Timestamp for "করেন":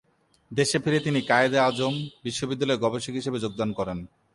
3.73-4.05